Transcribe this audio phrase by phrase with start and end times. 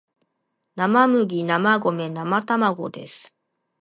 [0.75, 1.43] 生麦生米
[2.09, 3.35] 生卵です